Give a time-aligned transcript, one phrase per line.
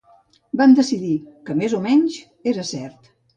[0.61, 1.11] Van decidir
[1.51, 2.17] que més o menys
[2.55, 3.13] era cert.